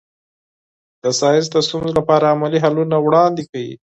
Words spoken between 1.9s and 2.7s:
لپاره عملي